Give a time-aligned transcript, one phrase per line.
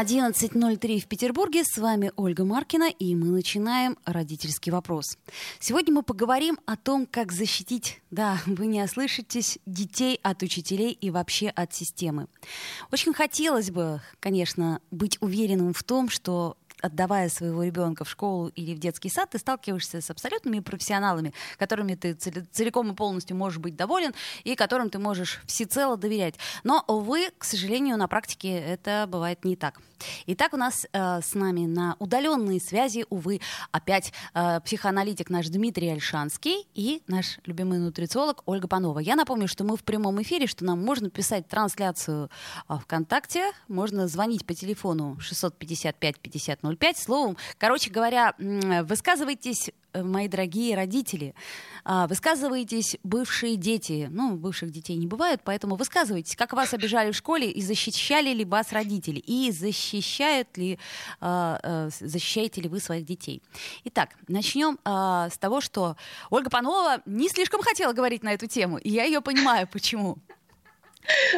[0.00, 1.64] 11.03 в Петербурге.
[1.64, 5.18] С вами Ольга Маркина, и мы начинаем родительский вопрос.
[5.58, 11.10] Сегодня мы поговорим о том, как защитить, да, вы не ослышитесь, детей от учителей и
[11.10, 12.28] вообще от системы.
[12.92, 18.74] Очень хотелось бы, конечно, быть уверенным в том, что отдавая своего ребенка в школу или
[18.74, 23.76] в детский сад, ты сталкиваешься с абсолютными профессионалами, которыми ты целиком и полностью можешь быть
[23.76, 24.14] доволен
[24.44, 26.34] и которым ты можешь всецело доверять.
[26.64, 29.80] Но, увы, к сожалению, на практике это бывает не так.
[30.26, 33.40] Итак, у нас э, с нами на удаленной связи, увы,
[33.72, 39.00] опять э, психоаналитик наш Дмитрий Альшанский и наш любимый нутрициолог Ольга Панова.
[39.00, 42.30] Я напомню, что мы в прямом эфире, что нам можно писать трансляцию
[42.68, 46.98] э, ВКонтакте, можно звонить по телефону 655 50 05.
[46.98, 51.34] Словом, короче говоря, высказывайтесь Э, мои дорогие родители,
[51.84, 54.08] а, высказывайтесь бывшие дети.
[54.10, 58.44] Ну, бывших детей не бывает, поэтому высказывайтесь, как вас обижали в школе и защищали ли
[58.44, 60.78] вас родители, и защищают ли,
[61.20, 63.42] а, а, защищаете ли вы своих детей.
[63.84, 65.96] Итак, начнем с того, что
[66.30, 70.18] Ольга Панова не слишком хотела говорить на эту тему, и я ее понимаю, почему.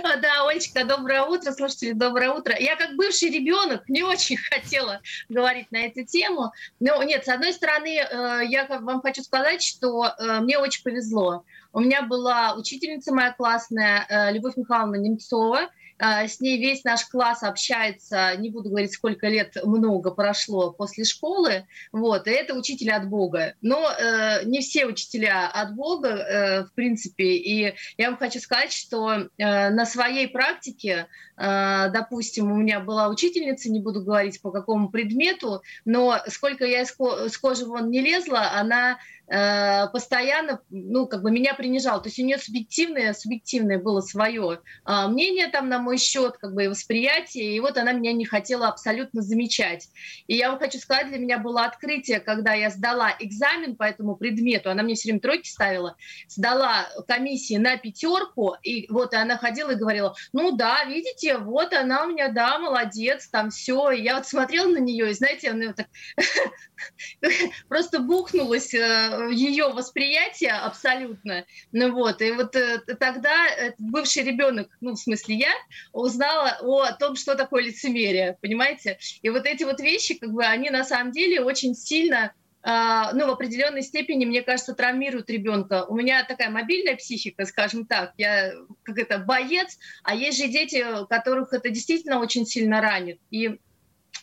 [0.03, 2.55] Да, Олечка, доброе утро, слушатели, доброе утро.
[2.59, 6.53] Я как бывший ребенок не очень хотела говорить на эту тему.
[6.81, 11.45] Но нет, с одной стороны, э, я вам хочу сказать, что э, мне очень повезло.
[11.73, 15.69] У меня была учительница моя классная, э, Любовь Михайловна Немцова, а,
[16.01, 21.67] с ней весь наш класс общается, не буду говорить, сколько лет много прошло после школы,
[21.93, 23.55] вот, и это учитель от Бога.
[23.61, 28.73] Но э, не все учителя от Бога, э, в принципе, и я вам хочу сказать,
[28.73, 31.07] что э, на своей практике,
[31.41, 37.39] допустим, у меня была учительница, не буду говорить по какому предмету, но сколько я из
[37.39, 38.99] кожи вон не лезла, она
[39.33, 42.03] Э, постоянно, ну, как бы меня принижал.
[42.03, 46.53] То есть у нее субъективное, субъективное было свое а, мнение там на мой счет, как
[46.53, 49.89] бы и восприятие, и вот она меня не хотела абсолютно замечать.
[50.27, 54.17] И я вам хочу сказать, для меня было открытие, когда я сдала экзамен по этому
[54.17, 55.97] предмету, она мне все время тройки ставила,
[56.27, 61.73] сдала комиссии на пятерку, и вот и она ходила и говорила, ну да, видите, вот
[61.73, 63.91] она у меня, да, молодец, там все.
[63.91, 65.87] И я вот смотрела на нее, и знаете, она так
[67.69, 71.45] просто бухнулась э, ее восприятие абсолютно.
[71.73, 73.35] Ну вот, и вот э, тогда
[73.79, 75.53] бывший ребенок, ну, в смысле я,
[75.93, 78.99] узнала о том, что такое лицемерие, понимаете?
[79.23, 82.33] И вот эти вот вещи, как бы, они на самом деле очень сильно
[82.63, 85.87] ну, в определенной степени, мне кажется, травмируют ребенка.
[85.87, 90.85] У меня такая мобильная психика, скажем так, я как это боец, а есть же дети,
[91.09, 93.19] которых это действительно очень сильно ранит.
[93.31, 93.59] И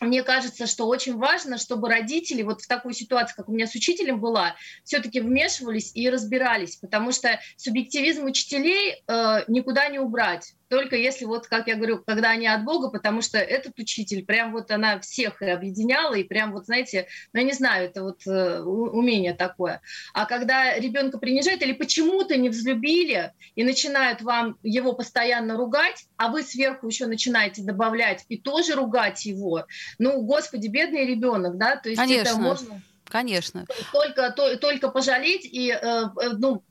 [0.00, 3.74] мне кажется, что очень важно, чтобы родители вот в такую ситуацию, как у меня с
[3.74, 10.96] учителем была, все-таки вмешивались и разбирались, потому что субъективизм учителей э, никуда не убрать только
[10.96, 14.70] если вот, как я говорю, когда они от Бога, потому что этот учитель, прям вот
[14.70, 18.60] она всех и объединяла, и прям вот, знаете, ну, я не знаю, это вот э,
[18.60, 19.80] умение такое.
[20.12, 26.28] А когда ребенка принижают или почему-то не взлюбили и начинают вам его постоянно ругать, а
[26.28, 29.66] вы сверху еще начинаете добавлять и тоже ругать его,
[29.98, 32.28] ну, господи, бедный ребенок, да, то есть Конечно.
[32.28, 32.82] это можно...
[33.04, 33.64] Конечно.
[33.90, 36.62] Только, то, только пожалеть и э, э ну,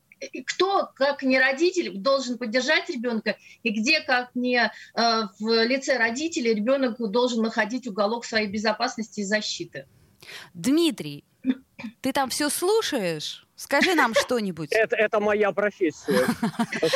[0.45, 4.69] кто, как не родитель, должен поддержать ребенка, и где, как не э,
[5.39, 9.87] в лице родителей, ребенок должен находить уголок своей безопасности и защиты.
[10.53, 11.23] Дмитрий,
[12.01, 13.47] ты там все слушаешь?
[13.55, 14.71] Скажи нам что-нибудь.
[14.71, 16.25] Это, это моя профессия.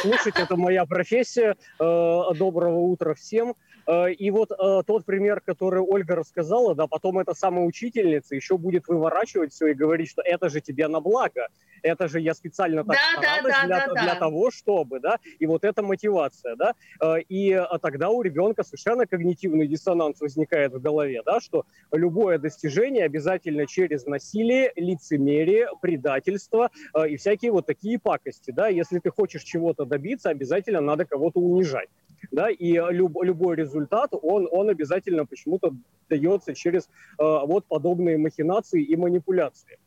[0.01, 1.55] Слушать это моя профессия.
[1.79, 3.55] Э, доброго утра всем.
[3.87, 8.87] Э, и вот тот пример, который Ольга рассказала, да, потом эта самая учительница еще будет
[8.87, 11.47] выворачивать все и говорить, что это же тебе на благо,
[11.81, 14.19] это же я специально так да, старалась да, да, для, да, для да.
[14.19, 19.67] того, чтобы, да, и вот эта мотивация, да, э, и тогда у ребенка совершенно когнитивный
[19.67, 26.69] диссонанс возникает в голове, да, что любое достижение обязательно через насилие, лицемерие, предательство
[27.07, 31.89] и всякие вот такие пакости, да, если ты хочешь чего-то добиться, обязательно надо кого-то унижать
[32.31, 35.73] да, и люб, любой результат, он, он обязательно почему-то
[36.09, 39.79] дается через э, вот подобные махинации и манипуляции.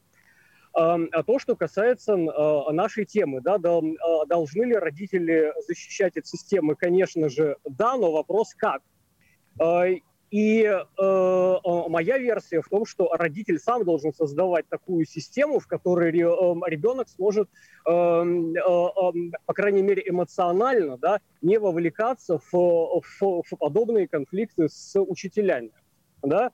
[0.77, 3.61] А то, что касается э, нашей темы, да, э,
[4.27, 8.83] должны ли родители защищать от системы, конечно же, да, но вопрос как.
[9.61, 9.95] Э,
[10.31, 10.69] И
[10.99, 17.49] моя версия в том, что родитель сам должен создавать такую систему, в которой ребенок сможет,
[17.85, 23.03] по крайней мере, эмоционально да, не вовлекаться в
[23.61, 25.71] подобные конфликты с учителями.
[26.25, 26.51] Да?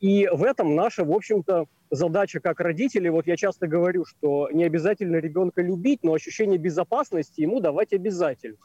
[0.00, 4.64] И в этом наша, в общем-то, задача как родителей, вот я часто говорю, что не
[4.64, 8.58] обязательно ребенка любить, но ощущение безопасности ему давать обязательно.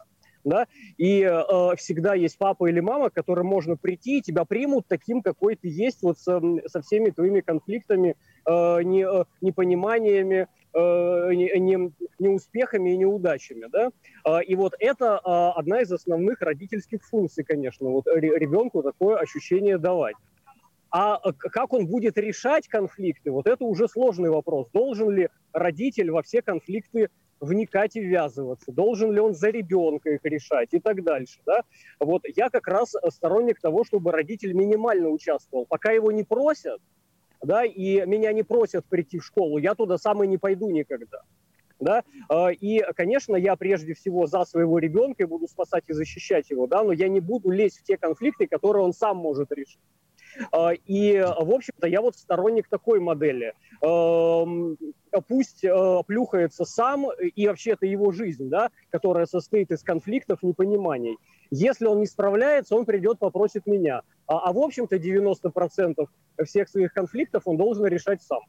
[0.44, 0.68] Да?
[0.98, 5.22] И э, всегда есть папа или мама, к которым можно прийти, и тебя примут таким,
[5.22, 11.60] какой ты есть, вот со, со всеми твоими конфликтами, э, не, э, непониманиями, э, не,
[11.60, 13.68] не, неуспехами и неудачами.
[13.72, 13.92] Да?
[14.26, 19.78] Э, и вот это э, одна из основных родительских функций, конечно, вот ребенку такое ощущение
[19.78, 20.16] давать.
[20.92, 24.70] А э, как он будет решать конфликты, вот это уже сложный вопрос.
[24.74, 27.10] Должен ли родитель во все конфликты
[27.40, 28.72] вникать и ввязываться?
[28.72, 31.40] Должен ли он за ребенка их решать и так дальше?
[31.46, 31.64] Да?
[32.00, 35.66] Вот я как раз сторонник того, чтобы родитель минимально участвовал.
[35.66, 36.80] Пока его не просят,
[37.44, 41.22] да, и меня не просят прийти в школу, я туда сам и не пойду никогда.
[41.80, 42.04] Да?
[42.30, 46.66] А, и, конечно, я прежде всего за своего ребенка и буду спасать и защищать его,
[46.66, 49.80] да, но я не буду лезть в те конфликты, которые он сам может решить.
[50.52, 53.54] А, и, в общем-то, я вот сторонник такой модели.
[53.82, 54.78] Эм,
[55.28, 61.18] пусть э, плюхается сам, и вообще это его жизнь, да, которая состоит из конфликтов, непониманий.
[61.52, 64.02] Если он не справляется, он придет, попросит меня.
[64.28, 66.08] А, а в общем-то, 90%
[66.46, 68.42] всех своих конфликтов он должен решать сам.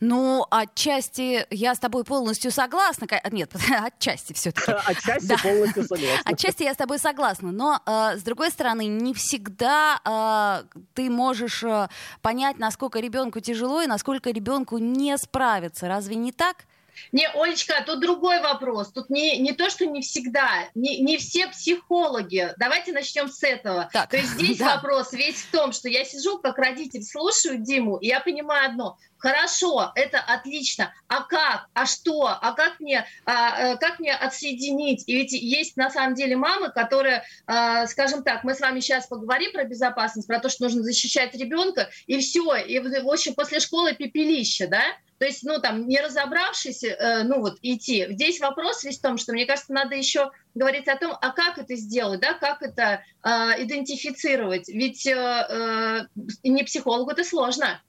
[0.00, 3.06] Ну, отчасти я с тобой полностью согласна.
[3.30, 4.72] Нет, отчасти все-таки.
[4.86, 5.38] Отчасти да.
[5.38, 6.22] полностью согласна.
[6.24, 7.52] Отчасти я с тобой согласна.
[7.52, 11.88] Но, э, с другой стороны, не всегда э, ты можешь э,
[12.22, 15.88] понять, насколько ребенку тяжело и насколько ребенку не справиться.
[15.88, 16.66] Разве не так?
[17.12, 18.92] Не, Олечка, тут другой вопрос.
[18.92, 22.52] Тут не, не то, что не всегда, не, не все психологи.
[22.58, 23.88] Давайте начнем с этого.
[23.92, 24.76] Так, то есть здесь да.
[24.76, 28.98] вопрос весь в том, что я сижу как родитель, слушаю Диму, и я понимаю одно.
[29.18, 30.92] Хорошо, это отлично.
[31.08, 31.68] А как?
[31.72, 32.26] А что?
[32.26, 35.04] А как мне, а, э, как мне отсоединить?
[35.06, 39.06] И ведь есть на самом деле мамы, которые, а, скажем так, мы с вами сейчас
[39.06, 43.60] поговорим про безопасность, про то, что нужно защищать ребенка, и все, и в общем после
[43.60, 44.82] школы пепелище, да?
[45.18, 48.06] То есть, ну, там, не разобравшись, э, ну, вот, идти.
[48.10, 51.58] Здесь вопрос весь в том, что, мне кажется, надо еще говорить о том, а как
[51.58, 53.28] это сделать, да, как это э,
[53.62, 54.68] идентифицировать.
[54.68, 56.00] Ведь э, э,
[56.42, 57.80] не психологу это сложно.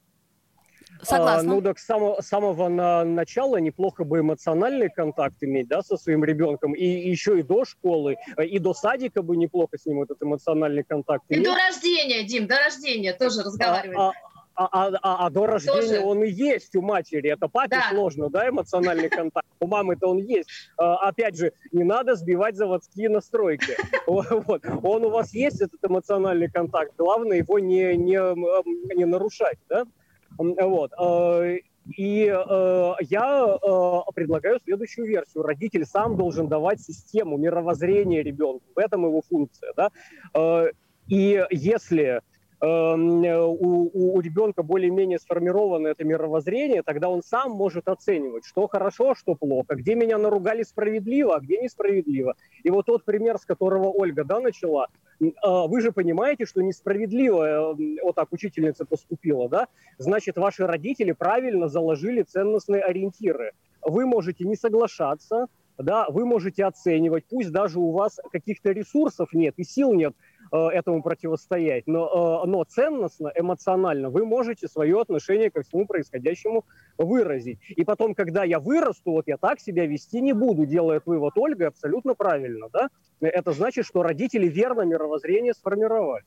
[1.03, 1.51] Согласна.
[1.51, 5.97] А, ну, так с самого, самого на, начала неплохо бы эмоциональный контакт иметь, да, со
[5.97, 9.85] своим ребенком, и, и еще и до школы, э, и до садика бы неплохо с
[9.85, 11.41] ним этот эмоциональный контакт иметь.
[11.41, 13.97] И до рождения, Дим, до рождения тоже разговаривать.
[13.97, 14.13] А, а,
[14.57, 16.01] а, а, а, а до рождения Тоже.
[16.01, 17.29] он и есть у матери.
[17.29, 17.89] Это папе да.
[17.91, 19.47] сложно, да, эмоциональный контакт.
[19.59, 20.49] У мамы-то он есть.
[20.77, 23.77] А, опять же, не надо сбивать заводские настройки.
[24.07, 24.63] Вот.
[24.83, 26.93] Он у вас есть, этот эмоциональный контакт.
[26.97, 29.85] Главное его не, не, не нарушать, да?
[30.37, 30.91] Вот.
[30.97, 31.55] А,
[31.95, 35.43] и э, я э, предлагаю следующую версию.
[35.43, 38.63] Родитель сам должен давать систему мировоззрения ребенку.
[38.75, 39.73] В этом его функция.
[39.75, 39.91] Да?
[40.33, 40.71] Э,
[41.07, 42.21] и если
[42.59, 49.35] у, у ребенка более-менее сформировано это мировоззрение, тогда он сам может оценивать, что хорошо, что
[49.35, 52.35] плохо, где меня наругали справедливо, а где несправедливо.
[52.63, 54.87] И вот тот пример, с которого Ольга да, начала,
[55.43, 59.67] а, вы же понимаете, что несправедливо эм, вот так учительница поступила, да?
[59.99, 63.51] Значит, ваши родители правильно заложили ценностные ориентиры.
[63.83, 69.53] Вы можете не соглашаться, да, вы можете оценивать, пусть даже у вас каких-то ресурсов нет
[69.57, 75.51] и сил нет Э, этому противостоять, но, э, но ценностно, эмоционально вы можете свое отношение
[75.51, 76.65] ко всему происходящему
[76.97, 77.59] выразить.
[77.69, 81.67] И потом, когда я вырасту, вот я так себя вести не буду, делает вывод Ольга
[81.67, 82.67] абсолютно правильно.
[82.71, 82.89] Да?
[83.19, 86.23] Это значит, что родители верно мировоззрение сформировали.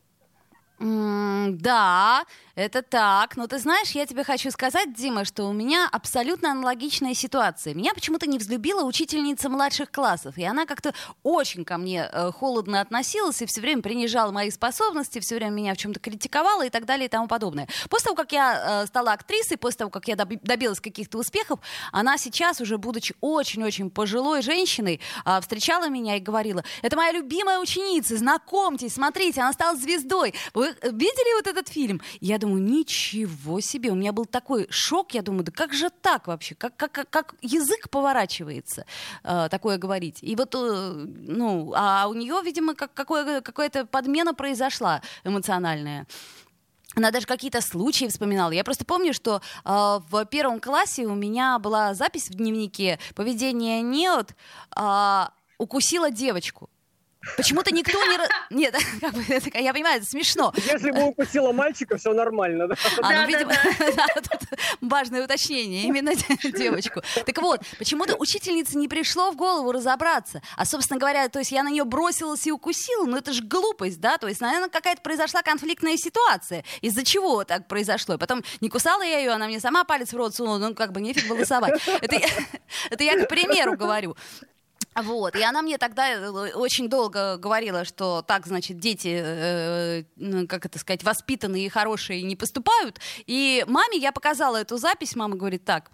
[0.80, 3.36] Да, это так.
[3.36, 7.74] Но ты знаешь, я тебе хочу сказать, Дима, что у меня абсолютно аналогичная ситуация.
[7.74, 10.38] Меня почему-то не взлюбила учительница младших классов.
[10.38, 15.20] И она как-то очень ко мне э, холодно относилась и все время принижала мои способности,
[15.20, 17.68] все время меня в чем-то критиковала и так далее и тому подобное.
[17.90, 21.60] После того, как я э, стала актрисой, после того, как я добилась каких-то успехов,
[21.92, 27.58] она сейчас, уже будучи очень-очень пожилой женщиной, э, встречала меня и говорила, это моя любимая
[27.58, 30.34] ученица, знакомьтесь, смотрите, она стала звездой.
[30.54, 32.00] Вы видели вот этот фильм?
[32.20, 33.90] Я думаю, ничего себе.
[33.90, 35.14] У меня был такой шок.
[35.14, 36.54] Я думаю, да как же так вообще?
[36.54, 38.84] Как, как, как, язык поворачивается
[39.24, 40.18] э, такое говорить?
[40.22, 46.06] И вот, э, ну, а у нее, видимо, как, какое, какая-то подмена произошла эмоциональная.
[46.96, 48.50] Она даже какие-то случаи вспоминала.
[48.50, 53.80] Я просто помню, что э, в первом классе у меня была запись в дневнике «Поведение
[53.82, 54.34] неот»
[54.76, 55.24] э,
[55.58, 56.68] укусила девочку.
[57.36, 58.18] Почему-то никто не...
[58.50, 60.52] Нет, как бы, это, я понимаю, это смешно.
[60.56, 62.76] Если бы укусила мальчика, все нормально, да?
[63.02, 63.52] А, ну, видимо,
[64.80, 66.12] важное уточнение, именно
[66.56, 67.02] девочку.
[67.26, 70.40] Так вот, почему-то учительнице не пришло в голову разобраться.
[70.56, 74.00] А, собственно говоря, то есть я на нее бросилась и укусила, ну это же глупость,
[74.00, 74.16] да?
[74.16, 76.64] То есть, наверное, какая-то произошла конфликтная ситуация.
[76.80, 78.14] Из-за чего так произошло?
[78.14, 80.92] И потом не кусала я ее, она мне сама палец в рот сунула, ну как
[80.92, 81.80] бы нефиг было совать.
[82.00, 82.16] Это,
[82.90, 84.16] это я к примеру говорю.
[84.94, 90.02] Вот, и она мне тогда э, очень долго говорила, что так, значит, дети, э,
[90.48, 92.98] как это сказать, воспитанные и хорошие не поступают.
[93.26, 95.90] И маме я показала эту запись, мама говорит, так,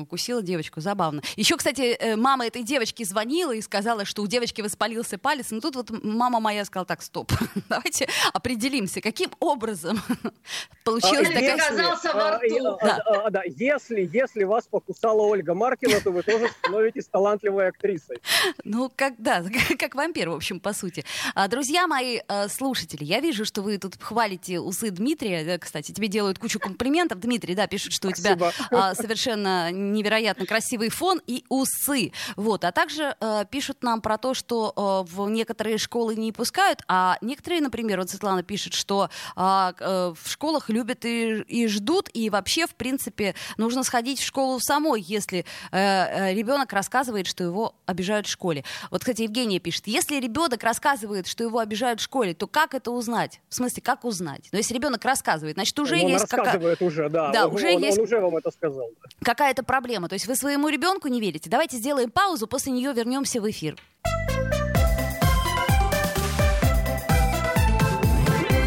[0.00, 1.22] укусила девочку, забавно.
[1.36, 5.50] Еще, кстати, э, мама этой девочки звонила и сказала, что у девочки воспалился палец.
[5.50, 7.30] Но тут вот мама моя сказала, так, стоп,
[7.68, 10.00] давайте определимся, каким образом
[10.84, 11.54] получилась такая...
[11.54, 12.78] оказался во рту.
[12.80, 18.22] А, а, да, если, если вас покусала Ольга Маркина, то вы тоже становитесь талантливой актрисой.
[18.64, 19.44] Ну, как, да,
[19.78, 21.04] как вампир, в общем, по сути.
[21.34, 25.58] А, друзья мои э, слушатели, я вижу, что вы тут хвалите усы Дмитрия.
[25.58, 27.20] Кстати, тебе делают кучу комплиментов.
[27.20, 28.36] Дмитрий, да, пишет, что у тебя
[28.70, 32.12] а, совершенно невероятно красивый фон и усы.
[32.36, 32.64] Вот.
[32.64, 37.18] А также э, пишут нам про то, что э, в некоторые школы не пускают, а
[37.20, 42.74] некоторые, например, вот Светлана пишет, что в школах любят и, и ждут, и вообще, в
[42.74, 48.64] принципе, нужно сходить в школу самой, если ребенок рассказывает, что его обижают в школе.
[48.90, 52.90] Вот, кстати, Евгения пишет, если ребенок рассказывает, что его обижают в школе, то как это
[52.90, 53.40] узнать?
[53.48, 54.48] В смысле, как узнать?
[54.52, 56.88] Но если ребенок рассказывает, значит, уже он есть рассказывает какая...
[56.88, 57.30] уже, да.
[57.32, 57.98] Да, он, уже он, есть...
[57.98, 58.88] Он уже вам это сказал.
[59.22, 60.08] Какая-то проблема.
[60.08, 61.50] То есть вы своему ребенку не верите.
[61.50, 63.76] Давайте сделаем паузу, после нее вернемся в эфир.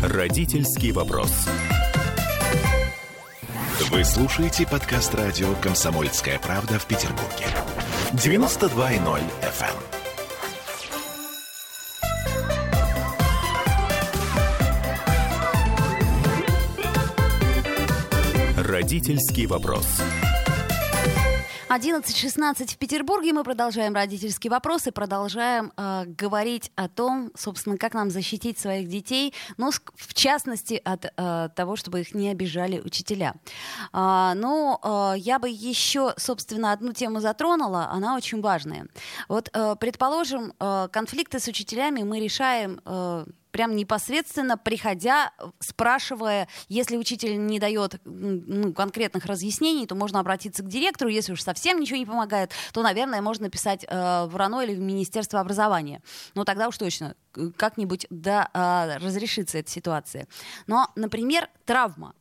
[0.03, 1.31] Родительский вопрос.
[3.89, 7.47] Вы слушаете подкаст радио «Комсомольская правда» в Петербурге.
[8.13, 9.77] 92.0 FM.
[18.57, 19.85] Родительский вопрос.
[21.71, 23.31] 11.16 в Петербурге.
[23.31, 29.33] Мы продолжаем родительские вопросы, продолжаем э, говорить о том, собственно, как нам защитить своих детей,
[29.55, 33.35] но в частности от э, того, чтобы их не обижали учителя.
[33.93, 38.87] А, ну, э, я бы еще, собственно, одну тему затронула, она очень важная.
[39.29, 46.97] Вот, э, предположим, э, конфликты с учителями мы решаем э, прям непосредственно приходя, спрашивая, если
[46.97, 51.09] учитель не дает ну, конкретных разъяснений, то можно обратиться к директору.
[51.09, 54.79] Если уж совсем ничего не помогает, то, наверное, можно написать э, в РАНО или в
[54.79, 56.01] Министерство образования.
[56.33, 57.15] Но тогда уж точно
[57.57, 60.27] как-нибудь да, э, разрешится эта ситуация.
[60.67, 62.15] Но, например, травма.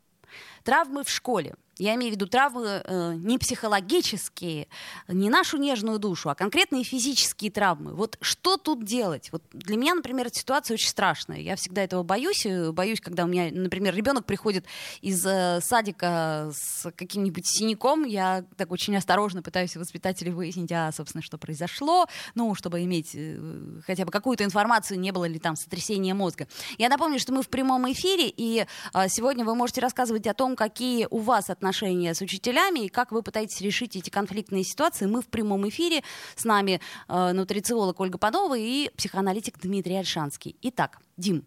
[0.65, 1.55] Травмы в школе.
[1.81, 4.69] Я имею в виду травмы э, не психологические,
[5.09, 7.95] не нашу нежную душу, а конкретные физические травмы.
[7.95, 9.31] Вот что тут делать?
[9.33, 11.39] Вот для меня, например, ситуация очень страшная.
[11.39, 12.45] Я всегда этого боюсь.
[12.45, 14.67] Э, боюсь, когда у меня, например, ребенок приходит
[15.01, 18.05] из э, садика с каким-нибудь синяком.
[18.05, 23.13] Я так очень осторожно пытаюсь у воспитателей выяснить, а, собственно, что произошло, ну, чтобы иметь
[23.15, 23.39] э,
[23.87, 26.47] хотя бы какую-то информацию, не было ли там сотрясения мозга.
[26.77, 30.57] Я напомню, что мы в прямом эфире, и э, сегодня вы можете рассказывать о том,
[30.57, 35.07] какие у вас отношения отношения с учителями и как вы пытаетесь решить эти конфликтные ситуации.
[35.07, 36.03] Мы в прямом эфире.
[36.35, 40.57] С нами э, нутрициолог Ольга Панова и психоаналитик Дмитрий Альшанский.
[40.63, 41.45] Итак, Дим.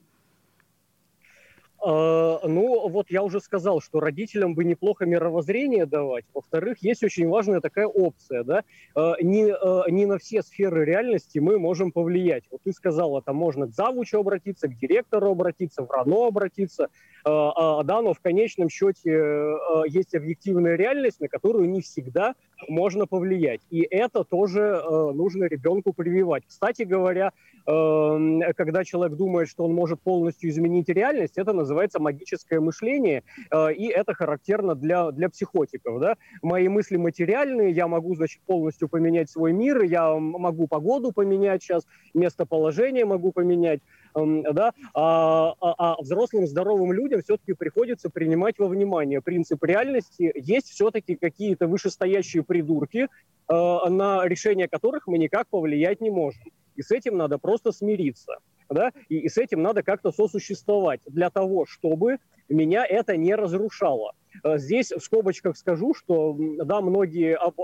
[1.85, 6.23] А, ну, вот я уже сказал, что родителям бы неплохо мировоззрение давать.
[6.33, 8.63] Во-вторых, есть очень важная такая опция, да,
[8.95, 12.45] а, не, а, не на все сферы реальности мы можем повлиять.
[12.51, 16.87] Вот ты сказал, это можно к завучу обратиться, к директору обратиться, в РАНО обратиться,
[17.25, 19.55] да, но в конечном счете
[19.87, 22.35] есть объективная реальность, на которую не всегда
[22.67, 23.61] можно повлиять.
[23.69, 24.81] И это тоже
[25.13, 26.43] нужно ребенку прививать.
[26.47, 27.31] Кстати говоря,
[27.65, 33.87] когда человек думает, что он может полностью изменить реальность, это называется магическое мышление, э, и
[33.87, 35.99] это характерно для, для психотиков.
[35.99, 36.15] Да?
[36.41, 41.87] Мои мысли материальные, я могу, значит, полностью поменять свой мир, я могу погоду поменять сейчас,
[42.13, 43.79] местоположение могу поменять,
[44.15, 44.73] да?
[44.93, 50.31] а, а, а взрослым здоровым людям все-таки приходится принимать во внимание принцип реальности.
[50.35, 56.43] Есть все-таки какие-то вышестоящие придурки, э, на решение которых мы никак повлиять не можем.
[56.75, 58.37] И с этим надо просто смириться
[58.73, 62.17] да, и, и с этим надо как-то сосуществовать для того, чтобы
[62.49, 64.13] меня это не разрушало.
[64.43, 67.59] Э, здесь в скобочках скажу, что да, многие оп-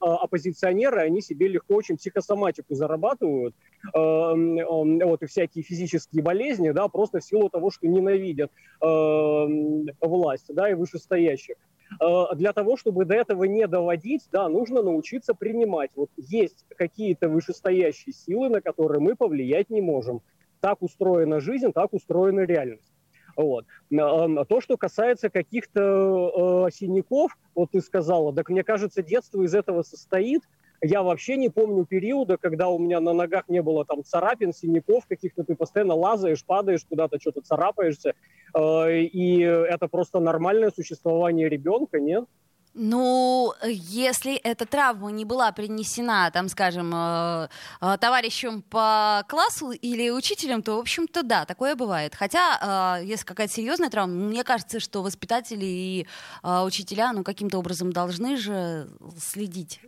[0.00, 3.54] а, оппозиционеры, они себе легко очень психосоматику зарабатывают,
[3.94, 8.50] э, вот, и всякие физические болезни, да, просто в силу того, что ненавидят
[8.82, 8.86] э,
[10.00, 11.56] власть, да, и вышестоящих.
[12.36, 15.90] Для того, чтобы до этого не доводить, да, нужно научиться принимать.
[15.96, 20.20] Вот есть какие-то вышестоящие силы, на которые мы повлиять не можем.
[20.60, 22.92] Так устроена жизнь, так устроена реальность.
[23.38, 23.66] Вот.
[23.92, 29.54] Э, то, что касается каких-то э, синяков, вот ты сказала, так мне кажется, детство из
[29.54, 30.42] этого состоит.
[30.80, 35.06] Я вообще не помню периода, когда у меня на ногах не было там царапин, синяков
[35.06, 38.14] каких-то, ты постоянно лазаешь, падаешь куда-то, что-то царапаешься.
[38.56, 42.24] Э, и это просто нормальное существование ребенка, нет?
[42.74, 47.48] Ну, если эта травма не была принесена, там, скажем, э,
[47.80, 52.14] э, товарищем по классу или учителем, то, в общем-то, да, такое бывает.
[52.14, 56.06] Хотя, если какая-то серьезная травма, мне кажется, что воспитатели и
[56.42, 59.80] учителя, ну, каким-то образом должны же следить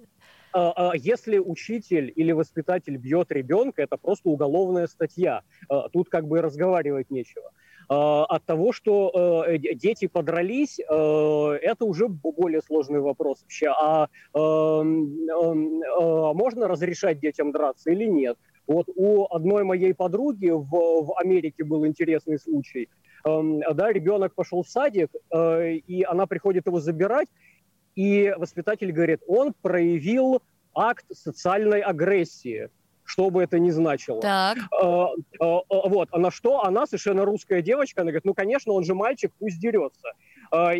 [0.53, 5.43] а, а, если учитель или воспитатель бьет ребенка, это просто уголовная статья.
[5.69, 7.53] А, тут как бы разговаривать нечего.
[7.93, 13.67] От того, что э, дети подрались, э, это уже более сложный вопрос вообще.
[13.77, 14.07] А
[16.33, 18.39] можно разрешать детям драться или нет?
[18.69, 22.89] Вот у одной моей подруги в, в Америке был интересный случай.
[23.25, 27.29] Да, ребенок пошел в садик, э, и она приходит его забирать,
[27.95, 30.43] и воспитатель говорит, он проявил
[30.75, 32.71] акт социальной агрессии,
[33.11, 34.21] что бы это ни значило.
[34.21, 34.59] Так.
[34.81, 35.09] А,
[35.41, 38.85] а, а, вот, а на что она, совершенно русская девочка, она говорит, ну, конечно, он
[38.85, 40.13] же мальчик, пусть дерется.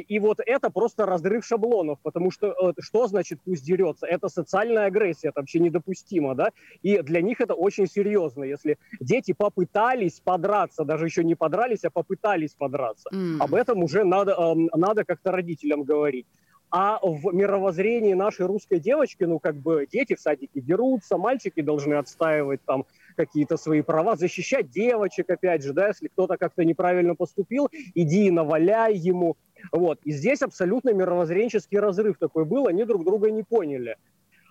[0.09, 4.05] И вот это просто разрыв шаблонов, потому что э, что значит пусть дерется?
[4.05, 6.51] Это социальная агрессия, это вообще недопустимо, да?
[6.83, 11.91] И для них это очень серьезно, если дети попытались подраться, даже еще не подрались, а
[11.91, 13.11] попытались подраться.
[13.15, 13.37] Mm.
[13.39, 14.37] Об этом уже надо,
[14.75, 16.27] надо как-то родителям говорить.
[16.71, 21.95] А в мировоззрении нашей русской девочки, ну, как бы дети в садике дерутся, мальчики должны
[21.95, 22.87] отстаивать там
[23.17, 28.31] какие-то свои права, защищать девочек, опять же, да, если кто-то как-то неправильно поступил, иди и
[28.31, 29.37] наваляй ему.
[29.73, 29.99] Вот.
[30.05, 33.97] И здесь абсолютно мировоззренческий разрыв такой был, они друг друга не поняли.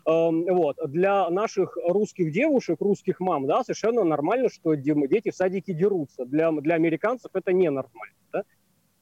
[0.05, 0.77] Эм, вот.
[0.88, 6.25] Для наших русских девушек, русских мам, да, совершенно нормально, что дети в садике дерутся.
[6.25, 8.15] Для, для американцев это ненормально.
[8.33, 8.43] Да?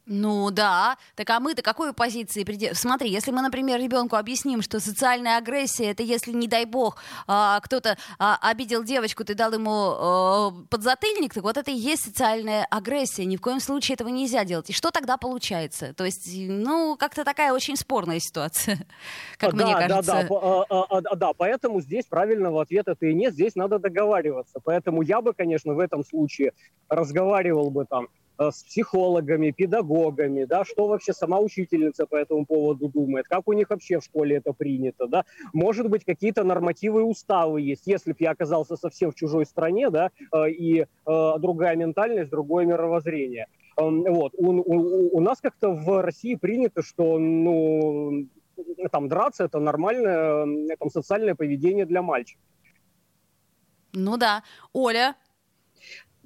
[0.10, 2.74] Ну да, так а мы-то какой позиции придем?
[2.74, 6.96] Смотри, если мы, например, ребенку объясним, что социальная агрессия это если, не дай бог,
[7.28, 12.04] а, кто-то а, обидел девочку, ты дал ему а, подзатыльник, так вот это и есть
[12.04, 13.26] социальная агрессия.
[13.26, 14.70] Ни в коем случае этого нельзя делать.
[14.70, 15.94] И что тогда получается?
[15.94, 18.88] То есть, ну, как-то такая очень спорная ситуация,
[19.38, 20.12] как да, мне кажется.
[20.12, 24.62] Да, да, а, а, а, да, поэтому здесь правильного ответа-то и нет, здесь надо договариваться.
[24.64, 26.54] Поэтому я бы, конечно, в этом случае
[26.88, 28.08] разговаривал бы там
[28.40, 33.70] с психологами, педагогами, да, что вообще сама учительница по этому поводу думает, как у них
[33.70, 38.18] вообще в школе это принято, да, может быть, какие-то нормативы и уставы есть, если бы
[38.20, 40.86] я оказался совсем в чужой стране, да, э, и э,
[41.40, 43.48] другая ментальность, другое мировоззрение.
[43.78, 44.34] Эм, вот.
[44.38, 48.28] У, у, у нас как-то в России принято, что, ну,
[48.92, 52.42] там, драться– это нормальное там, социальное поведение для мальчиков.
[53.94, 54.44] Ну да.
[54.74, 55.16] Оля,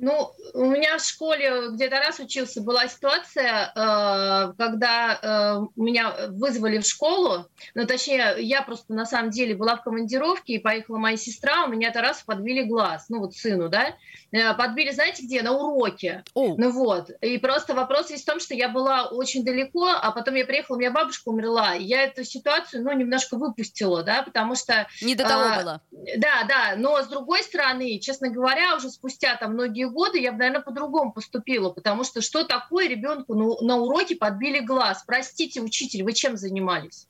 [0.01, 6.79] ну, у меня в школе где-то раз учился, была ситуация, э, когда э, меня вызвали
[6.79, 11.17] в школу, ну, точнее, я просто на самом деле была в командировке, и поехала моя
[11.17, 13.95] сестра, у меня это раз подбили глаз, ну, вот сыну, да,
[14.31, 16.55] э, подбили, знаете где, на уроке, oh.
[16.57, 20.33] ну, вот, и просто вопрос весь в том, что я была очень далеко, а потом
[20.33, 24.87] я приехала, у меня бабушка умерла, я эту ситуацию, ну, немножко выпустила, да, потому что...
[25.03, 25.81] Не до того а, было.
[26.17, 30.39] Да, да, но с другой стороны, честно говоря, уже спустя там многие годы я бы,
[30.39, 35.03] наверное, по-другому поступила, потому что что такое ребенку на, на уроке подбили глаз?
[35.05, 37.07] Простите, учитель, вы чем занимались?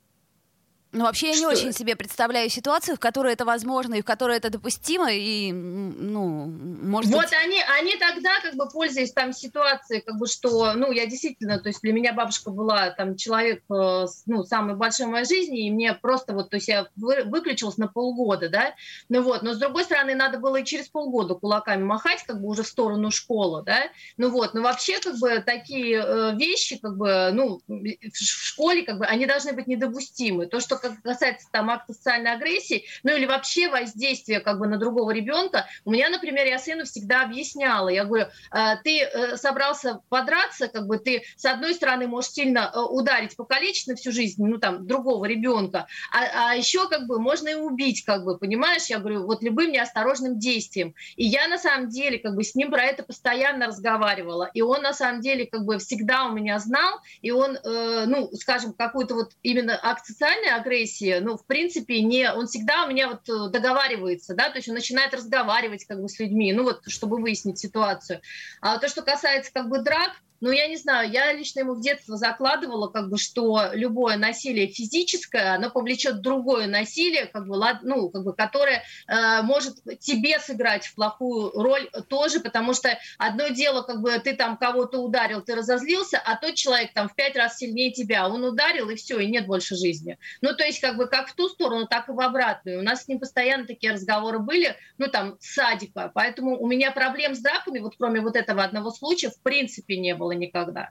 [0.92, 1.40] Ну, вообще, я что?
[1.40, 5.50] не очень себе представляю ситуацию, в которой это возможно и в которой это допустимо, и,
[5.50, 7.32] ну, может Вот быть...
[7.32, 11.70] они, они тогда, как бы, пользуясь там ситуацией, как бы, что, ну, я действительно, то
[11.70, 15.70] есть для меня бабушка была там человек, э, ну, самый большой в моей жизни, и
[15.70, 18.74] мне просто вот, то есть я вы, выключилась на полгода, да,
[19.08, 22.48] ну вот, но с другой стороны, надо было и через полгода кулаками махать, как бы,
[22.48, 23.84] уже в сторону школы, да,
[24.18, 28.98] ну вот, но вообще, как бы, такие э, вещи, как бы, ну, в школе, как
[28.98, 30.46] бы, они должны быть недопустимы.
[30.46, 34.76] То, что как касается там акта социальной агрессии, ну или вообще воздействия как бы на
[34.76, 40.00] другого ребенка, у меня, например, я сыну всегда объясняла, я говорю, «А, ты э, собрался
[40.08, 44.44] подраться, как бы ты с одной стороны можешь сильно э, ударить, покалечить на всю жизнь,
[44.44, 48.86] ну там другого ребенка, а, а еще как бы можно и убить, как бы, понимаешь?
[48.86, 50.94] Я говорю, вот любым неосторожным действием.
[51.16, 54.82] И я на самом деле как бы с ним про это постоянно разговаривала, и он
[54.82, 59.14] на самом деле как бы всегда у меня знал, и он, э, ну, скажем, какой-то
[59.14, 63.28] вот именно акт социальной агрессии, агрессии, ну, в принципе, не, он всегда у меня вот
[63.28, 67.20] э, договаривается, да, то есть он начинает разговаривать как бы с людьми, ну, вот, чтобы
[67.20, 68.20] выяснить ситуацию.
[68.60, 71.80] А то, что касается как бы драк, ну, я не знаю, я лично ему в
[71.80, 78.10] детство закладывала, как бы, что любое насилие физическое, оно повлечет другое насилие, как бы, ну,
[78.10, 83.82] как бы, которое э, может тебе сыграть в плохую роль тоже, потому что одно дело,
[83.82, 87.58] как бы, ты там кого-то ударил, ты разозлился, а тот человек там в пять раз
[87.58, 90.18] сильнее тебя, он ударил, и все, и нет больше жизни.
[90.40, 92.80] Ну, то есть, как бы, как в ту сторону, так и в обратную.
[92.80, 96.90] У нас с ним постоянно такие разговоры были, ну, там, с садика, поэтому у меня
[96.90, 100.90] проблем с драками, вот кроме вот этого одного случая, в принципе не было никогда.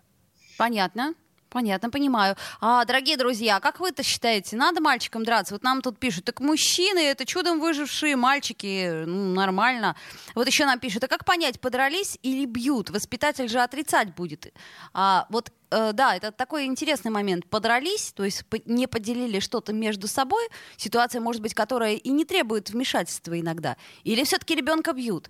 [0.58, 1.13] Понятно.
[1.51, 2.38] Понятно, понимаю.
[2.62, 5.54] А, дорогие друзья, как вы-то считаете, надо мальчикам драться?
[5.54, 9.97] Вот нам тут пишут, так мужчины, это чудом выжившие мальчики, ну, нормально.
[10.34, 12.89] Вот еще нам пишут, а как понять, подрались или бьют?
[12.89, 14.54] Воспитатель же отрицать будет.
[14.93, 17.45] А, вот, э, да, это такой интересный момент.
[17.49, 22.69] Подрались, то есть не поделили что-то между собой, ситуация, может быть, которая и не требует
[22.69, 23.75] вмешательства иногда.
[24.06, 25.30] Или все-таки ребенка бьют?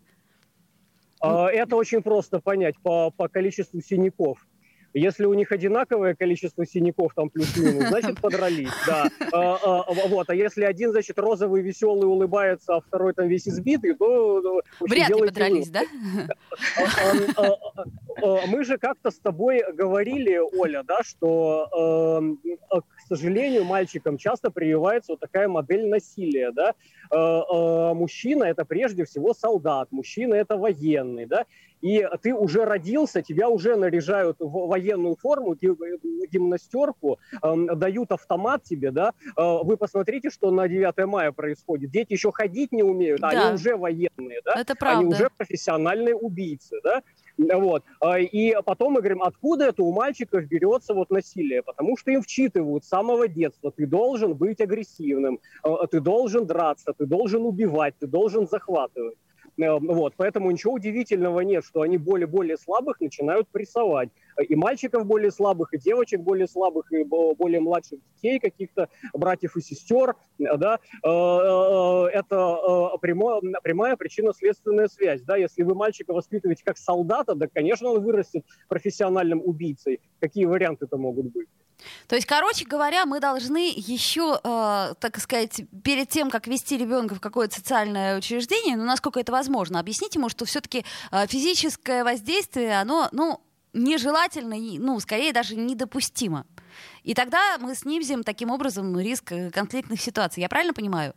[1.21, 4.45] А, это очень просто понять по, по количеству синяков.
[4.93, 9.07] Если у них одинаковое количество синяков, там плюс-минус, значит подрались, да.
[9.31, 13.95] А, а, вот, а если один, значит, розовый, веселый, улыбается, а второй там весь избитый,
[13.95, 14.41] то...
[14.41, 15.83] Ну, Вряд ли подрались, да?
[17.37, 17.55] А,
[18.21, 24.51] а, мы же как-то с тобой говорили, Оля, да, что, эм, к сожалению, мальчикам часто
[24.51, 26.73] прививается вот такая модель насилия, да.
[27.93, 31.45] Мужчина– это прежде всего солдат, мужчина– это военный, да,
[31.81, 38.91] и ты уже родился, тебя уже наряжают в военную форму, гимнастерку, э, дают автомат тебе,
[38.91, 41.91] да, э, вы посмотрите, что на 9 мая происходит.
[41.91, 43.47] Дети еще ходить не умеют, а да.
[43.47, 44.99] они уже военные, да, Это правда.
[44.99, 47.01] они уже профессиональные убийцы, да,
[47.37, 47.83] вот.
[47.99, 51.63] А, и потом мы говорим, откуда это у мальчиков берется вот насилие?
[51.63, 53.71] Потому что им вчитывают с самого детства.
[53.71, 59.17] Ты должен быть агрессивным, э, ты должен драться, ты должен убивать, ты должен захватывать.
[59.61, 64.09] Э, вот, поэтому ничего удивительного нет, что они более-более слабых начинают прессовать.
[64.47, 69.61] И мальчиков более слабых, и девочек более слабых, и более младших детей, каких-то братьев и
[69.61, 70.15] сестер.
[70.37, 70.79] Да?
[71.03, 75.21] Э, э, это прямая, прямая причинно-следственная связь.
[75.21, 75.37] Да?
[75.37, 79.99] Если вы мальчика воспитываете как солдата, да, конечно, он вырастет профессиональным убийцей.
[80.19, 81.47] Какие варианты это могут быть?
[82.07, 87.15] То есть, короче говоря, мы должны еще, э, так сказать, перед тем, как вести ребенка
[87.15, 92.79] в какое-то социальное учреждение, ну, насколько это возможно, объяснить ему, что все-таки э, физическое воздействие,
[92.79, 93.41] оно, ну,
[93.73, 96.45] нежелательно, ну, скорее даже недопустимо.
[97.03, 100.41] И тогда мы снизим таким образом риск э, конфликтных ситуаций.
[100.41, 101.13] Я правильно понимаю?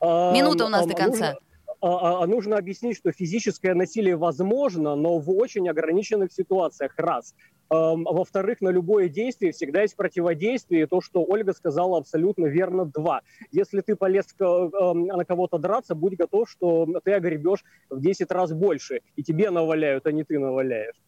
[0.00, 1.36] Минута у нас до конца.
[1.82, 6.94] Нужно, нужно объяснить, что физическое насилие возможно, но в очень ограниченных ситуациях.
[6.96, 7.34] Раз.
[7.68, 10.82] Во-вторых, на любое действие всегда есть противодействие.
[10.82, 12.84] И то, что Ольга сказала, абсолютно верно.
[12.84, 13.22] Два.
[13.52, 19.00] Если ты полез на кого-то драться, будь готов, что ты огребешь в 10 раз больше.
[19.16, 21.00] И тебе наваляют, а не ты наваляешь.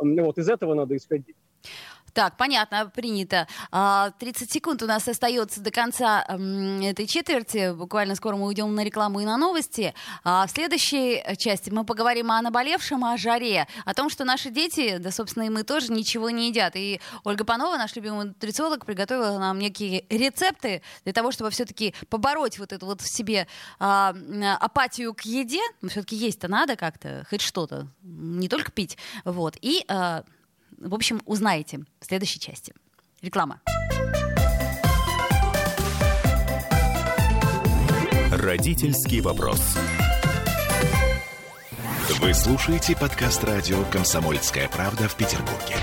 [0.00, 1.36] Вот из этого надо исходить.
[2.12, 3.48] Так, понятно, принято.
[3.70, 4.12] 30 а,
[4.52, 7.72] секунд у нас остается до конца этой четверти.
[7.72, 9.94] Буквально скоро мы уйдем на рекламу и на новости.
[10.22, 14.98] А в следующей части мы поговорим о наболевшем, о жаре, о том, что наши дети,
[14.98, 16.76] да, собственно, и мы тоже ничего не едят.
[16.76, 22.58] И Ольга Панова, наш любимый нутрициолог, приготовила нам некие рецепты для того, чтобы все-таки побороть
[22.58, 23.46] вот эту вот в себе
[23.78, 24.14] а,
[24.60, 25.62] апатию к еде.
[25.88, 28.98] Все-таки есть-то надо как-то, хоть что-то, не только пить.
[29.24, 29.56] Вот.
[29.62, 29.86] И
[30.82, 32.74] в общем, узнаете в следующей части.
[33.20, 33.60] Реклама.
[38.30, 39.76] Родительский вопрос.
[42.20, 45.76] Вы слушаете подкаст радио «Комсомольская правда» в Петербурге.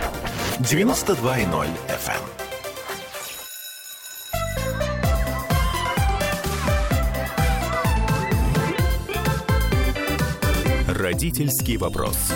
[0.59, 2.11] 92.0 FM.
[2.11, 2.49] Эм.
[10.93, 12.33] Родительский вопрос.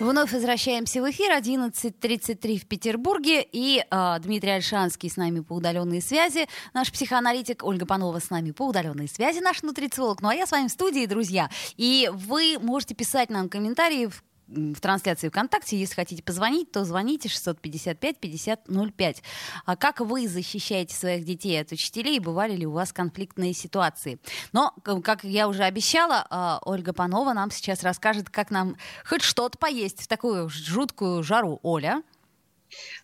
[0.00, 1.30] Вновь возвращаемся в эфир.
[1.30, 3.46] 11.33 в Петербурге.
[3.52, 6.48] И э, Дмитрий Альшанский с нами по удаленной связи.
[6.72, 9.40] Наш психоаналитик Ольга Панова с нами по удаленной связи.
[9.40, 10.22] Наш нутрициолог.
[10.22, 11.50] Ну а я с вами в студии, друзья.
[11.76, 15.78] И вы можете писать нам комментарии в в трансляции ВКонтакте.
[15.78, 19.22] Если хотите позвонить, то звоните 655-5005.
[19.64, 22.18] А как вы защищаете своих детей от учителей?
[22.18, 24.18] Бывали ли у вас конфликтные ситуации?
[24.52, 29.58] Но, как я уже обещала, а, Ольга Панова нам сейчас расскажет, как нам хоть что-то
[29.58, 31.60] поесть в такую жуткую жару.
[31.62, 32.02] Оля?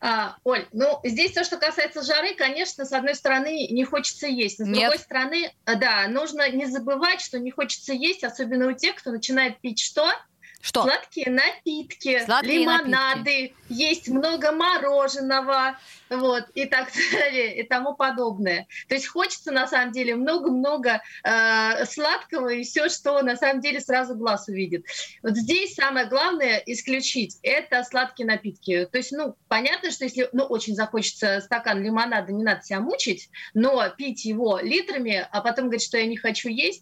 [0.01, 4.59] А, Оль, ну здесь то, что касается жары, конечно, с одной стороны не хочется есть,
[4.59, 4.79] но с Нет.
[4.79, 9.61] другой стороны, да, нужно не забывать, что не хочется есть, особенно у тех, кто начинает
[9.61, 10.09] пить что?
[10.61, 10.83] Что?
[10.83, 13.55] Сладкие напитки, Сладкие лимонады, напитки.
[13.69, 15.79] есть много мороженого,
[16.11, 18.67] вот, и так далее, и тому подобное.
[18.89, 23.81] То есть хочется, на самом деле, много-много э, сладкого и все, что, на самом деле,
[23.81, 24.85] сразу глаз увидит.
[25.23, 28.89] Вот здесь самое главное исключить– это сладкие напитки.
[28.91, 33.31] То есть, ну, понятно, что если, ну, очень захочется стакан лимонада, не надо себя мучить,
[33.55, 36.75] но пить его литрами, а потом говорить, что я не хочу есть,